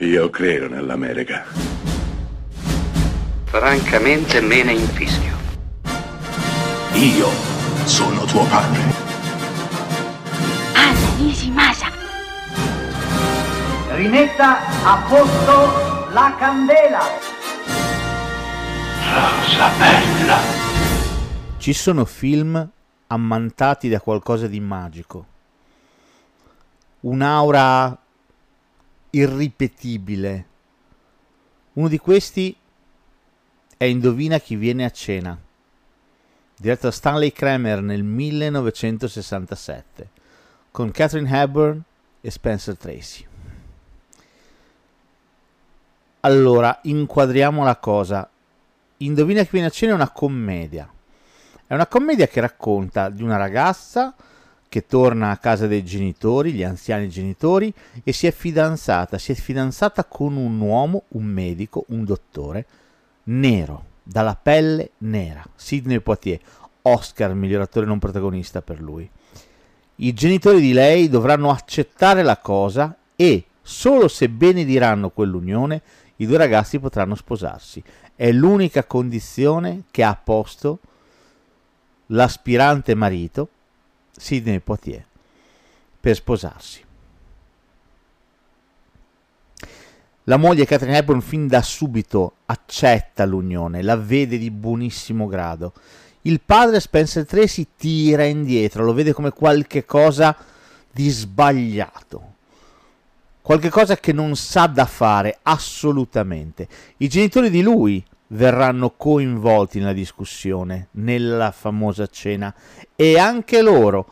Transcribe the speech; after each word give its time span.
Io 0.00 0.28
credo 0.28 0.68
nell'America. 0.68 1.46
Francamente 3.44 4.42
me 4.42 4.62
ne 4.62 4.72
infischio. 4.72 5.34
Io 6.92 7.30
sono 7.86 8.26
tuo 8.26 8.44
padre. 8.44 8.82
Anna 10.74 11.16
Nishimasa. 11.16 11.86
Rimetta 13.94 14.58
a 14.84 15.02
posto 15.08 16.10
la 16.12 16.34
candela. 16.38 17.00
Rosa 19.14 19.70
bella. 19.78 20.38
Ci 21.56 21.72
sono 21.72 22.04
film 22.04 22.68
ammantati 23.06 23.88
da 23.88 24.00
qualcosa 24.00 24.46
di 24.46 24.60
magico. 24.60 25.26
Un'aura 27.00 27.98
irripetibile. 29.16 30.46
Uno 31.74 31.88
di 31.88 31.98
questi 31.98 32.56
è 33.76 33.84
Indovina 33.84 34.38
chi 34.38 34.56
viene 34.56 34.84
a 34.84 34.90
cena, 34.90 35.38
diretto 36.56 36.86
da 36.86 36.92
Stanley 36.92 37.32
Kramer 37.32 37.82
nel 37.82 38.02
1967, 38.02 40.08
con 40.70 40.90
Catherine 40.90 41.42
Hepburn 41.42 41.82
e 42.20 42.30
Spencer 42.30 42.76
Tracy. 42.76 43.26
Allora, 46.20 46.78
inquadriamo 46.82 47.64
la 47.64 47.76
cosa. 47.76 48.28
Indovina 48.98 49.42
chi 49.44 49.50
viene 49.52 49.68
a 49.68 49.70
cena 49.70 49.92
è 49.92 49.94
una 49.94 50.10
commedia. 50.10 50.90
È 51.66 51.72
una 51.72 51.86
commedia 51.86 52.26
che 52.26 52.40
racconta 52.40 53.08
di 53.08 53.22
una 53.22 53.36
ragazza 53.36 54.14
che 54.68 54.86
torna 54.86 55.30
a 55.30 55.36
casa 55.38 55.66
dei 55.66 55.84
genitori, 55.84 56.52
gli 56.52 56.62
anziani 56.62 57.08
genitori, 57.08 57.72
e 58.02 58.12
si 58.12 58.26
è 58.26 58.32
fidanzata. 58.32 59.18
Si 59.18 59.32
è 59.32 59.34
fidanzata 59.34 60.04
con 60.04 60.36
un 60.36 60.58
uomo, 60.60 61.04
un 61.08 61.24
medico, 61.24 61.84
un 61.88 62.04
dottore, 62.04 62.66
nero, 63.24 63.84
dalla 64.02 64.36
pelle 64.40 64.90
nera. 64.98 65.44
Sidney 65.54 66.00
Poitier, 66.00 66.40
Oscar, 66.82 67.34
miglior 67.34 67.62
attore 67.62 67.86
non 67.86 67.98
protagonista 67.98 68.62
per 68.62 68.80
lui. 68.80 69.08
I 69.96 70.12
genitori 70.12 70.60
di 70.60 70.72
lei 70.72 71.08
dovranno 71.08 71.50
accettare 71.50 72.22
la 72.22 72.36
cosa 72.36 72.94
e, 73.16 73.44
solo 73.62 74.08
se 74.08 74.28
benediranno 74.28 75.10
quell'unione, 75.10 75.82
i 76.16 76.26
due 76.26 76.36
ragazzi 76.36 76.78
potranno 76.78 77.14
sposarsi. 77.14 77.82
È 78.14 78.30
l'unica 78.30 78.84
condizione 78.84 79.84
che 79.90 80.02
ha 80.02 80.14
posto 80.22 80.78
l'aspirante 82.06 82.94
marito 82.94 83.48
Sidney 84.16 84.60
Poitier 84.60 85.04
per 86.00 86.14
sposarsi. 86.14 86.84
La 90.24 90.36
moglie 90.36 90.64
Catherine 90.64 90.96
Hepburn 90.96 91.20
fin 91.20 91.46
da 91.46 91.62
subito 91.62 92.38
accetta 92.46 93.24
l'unione, 93.24 93.82
la 93.82 93.96
vede 93.96 94.38
di 94.38 94.50
buonissimo 94.50 95.26
grado. 95.28 95.72
Il 96.22 96.40
padre 96.44 96.80
Spencer 96.80 97.24
Tracy 97.24 97.68
tira 97.76 98.24
indietro, 98.24 98.84
lo 98.84 98.92
vede 98.92 99.12
come 99.12 99.30
qualche 99.30 99.84
cosa 99.84 100.36
di 100.90 101.08
sbagliato, 101.08 102.34
qualche 103.40 103.68
cosa 103.68 103.96
che 103.98 104.12
non 104.12 104.34
sa 104.34 104.66
da 104.66 104.86
fare 104.86 105.38
assolutamente. 105.42 106.66
I 106.96 107.08
genitori 107.08 107.48
di 107.48 107.62
lui 107.62 108.04
verranno 108.28 108.90
coinvolti 108.90 109.78
nella 109.78 109.92
discussione, 109.92 110.88
nella 110.92 111.50
famosa 111.52 112.06
cena, 112.06 112.54
e 112.94 113.18
anche 113.18 113.62
loro 113.62 114.06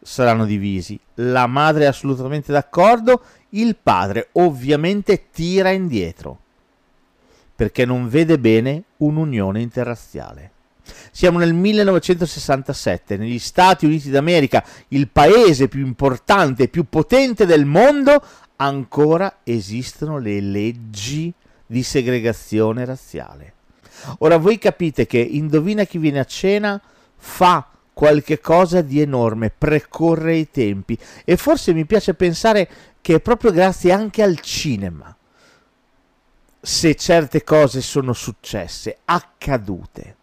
saranno 0.00 0.44
divisi. 0.44 0.98
La 1.14 1.46
madre 1.46 1.84
è 1.84 1.86
assolutamente 1.86 2.52
d'accordo, 2.52 3.22
il 3.50 3.76
padre 3.76 4.28
ovviamente 4.32 5.30
tira 5.30 5.70
indietro, 5.70 6.38
perché 7.54 7.84
non 7.84 8.08
vede 8.08 8.38
bene 8.38 8.84
un'unione 8.98 9.60
interrazziale. 9.60 10.52
Siamo 11.10 11.38
nel 11.38 11.52
1967, 11.52 13.16
negli 13.18 13.38
Stati 13.38 13.84
Uniti 13.84 14.08
d'America, 14.08 14.64
il 14.88 15.08
paese 15.08 15.68
più 15.68 15.84
importante 15.84 16.64
e 16.64 16.68
più 16.68 16.84
potente 16.88 17.44
del 17.44 17.66
mondo, 17.66 18.22
ancora 18.56 19.38
esistono 19.44 20.18
le 20.18 20.40
leggi 20.40 21.32
di 21.66 21.82
segregazione 21.82 22.84
razziale. 22.86 23.52
Ora 24.18 24.36
voi 24.36 24.58
capite 24.58 25.06
che 25.06 25.18
Indovina 25.18 25.84
chi 25.84 25.98
viene 25.98 26.20
a 26.20 26.24
cena 26.24 26.80
fa 27.16 27.66
qualche 27.92 28.40
cosa 28.40 28.80
di 28.80 29.00
enorme, 29.00 29.50
precorre 29.56 30.36
i 30.36 30.50
tempi 30.50 30.96
e 31.24 31.36
forse 31.36 31.72
mi 31.72 31.84
piace 31.84 32.14
pensare 32.14 32.68
che 33.00 33.16
è 33.16 33.20
proprio 33.20 33.50
grazie 33.50 33.92
anche 33.92 34.22
al 34.22 34.38
cinema 34.40 35.12
se 36.60 36.94
certe 36.96 37.44
cose 37.44 37.80
sono 37.80 38.12
successe, 38.12 38.98
accadute. 39.04 40.16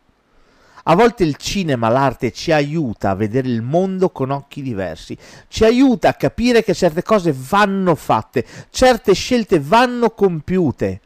A 0.87 0.95
volte 0.95 1.23
il 1.23 1.37
cinema, 1.37 1.89
l'arte 1.89 2.31
ci 2.31 2.51
aiuta 2.51 3.09
a 3.09 3.15
vedere 3.15 3.47
il 3.47 3.63
mondo 3.63 4.11
con 4.11 4.29
occhi 4.29 4.61
diversi, 4.61 5.17
ci 5.47 5.63
aiuta 5.63 6.09
a 6.09 6.13
capire 6.13 6.63
che 6.63 6.75
certe 6.75 7.01
cose 7.01 7.33
vanno 7.35 7.95
fatte, 7.95 8.45
certe 8.69 9.13
scelte 9.13 9.59
vanno 9.59 10.11
compiute 10.11 11.01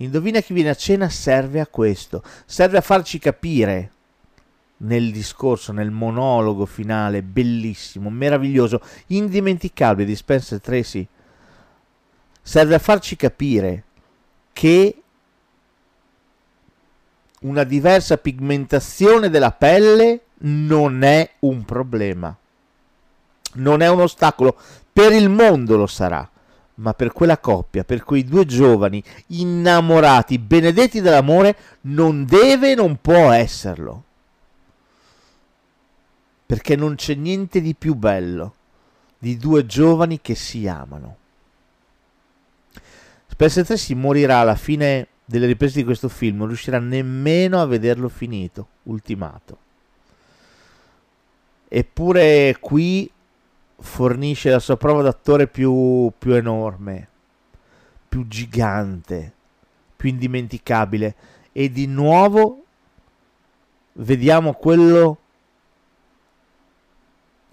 Indovina 0.00 0.40
chi 0.40 0.52
viene 0.52 0.68
a 0.68 0.76
cena 0.76 1.08
serve 1.08 1.58
a 1.58 1.66
questo, 1.66 2.22
serve 2.46 2.78
a 2.78 2.82
farci 2.82 3.18
capire 3.18 3.90
nel 4.78 5.10
discorso, 5.10 5.72
nel 5.72 5.90
monologo 5.90 6.66
finale, 6.66 7.24
bellissimo, 7.24 8.08
meraviglioso, 8.08 8.80
indimenticabile 9.08 10.06
di 10.06 10.14
Spencer 10.14 10.60
Tracy, 10.60 11.04
serve 12.40 12.76
a 12.76 12.78
farci 12.78 13.16
capire 13.16 13.84
che 14.52 15.02
una 17.40 17.64
diversa 17.64 18.18
pigmentazione 18.18 19.30
della 19.30 19.50
pelle 19.50 20.26
non 20.42 21.02
è 21.02 21.28
un 21.40 21.64
problema, 21.64 22.36
non 23.54 23.82
è 23.82 23.88
un 23.88 24.02
ostacolo, 24.02 24.56
per 24.92 25.10
il 25.10 25.28
mondo 25.28 25.76
lo 25.76 25.88
sarà 25.88 26.30
ma 26.78 26.94
per 26.94 27.12
quella 27.12 27.38
coppia, 27.38 27.84
per 27.84 28.04
quei 28.04 28.24
due 28.24 28.44
giovani 28.44 29.02
innamorati, 29.28 30.38
benedetti 30.38 31.00
dell'amore, 31.00 31.56
non 31.82 32.24
deve 32.24 32.72
e 32.72 32.74
non 32.74 32.98
può 33.00 33.30
esserlo. 33.30 34.04
Perché 36.46 36.76
non 36.76 36.94
c'è 36.94 37.14
niente 37.14 37.60
di 37.60 37.74
più 37.74 37.94
bello 37.94 38.54
di 39.18 39.36
due 39.36 39.66
giovani 39.66 40.20
che 40.20 40.34
si 40.34 40.66
amano. 40.68 41.16
Spencer 43.26 43.66
Tracy 43.66 43.94
morirà 43.94 44.38
alla 44.38 44.54
fine 44.54 45.08
delle 45.24 45.46
riprese 45.46 45.78
di 45.78 45.84
questo 45.84 46.08
film, 46.08 46.38
non 46.38 46.46
riuscirà 46.46 46.78
nemmeno 46.78 47.60
a 47.60 47.66
vederlo 47.66 48.08
finito, 48.08 48.68
ultimato. 48.84 49.58
Eppure 51.68 52.56
qui 52.60 53.10
fornisce 53.80 54.50
la 54.50 54.58
sua 54.58 54.76
prova 54.76 55.02
d'attore 55.02 55.46
più, 55.46 56.10
più 56.18 56.32
enorme, 56.34 57.08
più 58.08 58.26
gigante, 58.26 59.32
più 59.96 60.08
indimenticabile 60.08 61.14
e 61.52 61.70
di 61.70 61.86
nuovo 61.86 62.64
vediamo 63.94 64.52
quello 64.52 65.18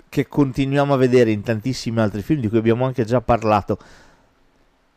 che 0.10 0.28
continuiamo 0.28 0.94
a 0.94 0.98
vedere 0.98 1.32
in 1.32 1.42
tantissimi 1.42 2.00
altri 2.00 2.22
film 2.22 2.40
di 2.40 2.48
cui 2.48 2.58
abbiamo 2.58 2.86
anche 2.86 3.04
già 3.04 3.20
parlato. 3.20 3.78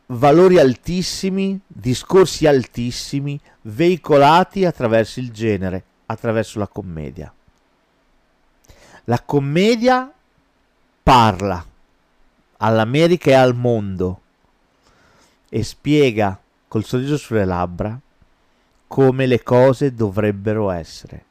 Valori 0.07 0.57
altissimi, 0.57 1.59
discorsi 1.67 2.47
altissimi, 2.47 3.39
veicolati 3.63 4.65
attraverso 4.65 5.19
il 5.19 5.31
genere, 5.31 5.83
attraverso 6.05 6.57
la 6.57 6.67
commedia. 6.67 7.33
La 9.05 9.21
commedia 9.21 10.11
parla 11.09 11.65
all'America 12.57 13.31
e 13.31 13.33
al 13.33 13.55
mondo 13.55 14.21
e 15.49 15.63
spiega 15.63 16.39
col 16.67 16.83
sorriso 16.83 17.17
sulle 17.17 17.45
labbra 17.45 17.99
come 18.85 19.25
le 19.25 19.41
cose 19.41 19.95
dovrebbero 19.95 20.69
essere, 20.69 21.25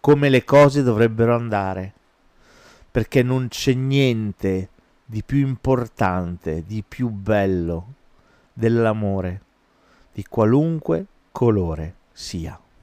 come 0.00 0.28
le 0.28 0.44
cose 0.44 0.82
dovrebbero 0.82 1.34
andare, 1.34 1.94
perché 2.90 3.22
non 3.22 3.48
c'è 3.48 3.72
niente 3.72 4.68
di 5.06 5.22
più 5.22 5.38
importante, 5.38 6.62
di 6.66 6.84
più 6.86 7.08
bello 7.08 7.94
dell'amore, 8.52 9.40
di 10.12 10.26
qualunque 10.28 11.06
colore 11.32 11.94
sia. 12.12 12.60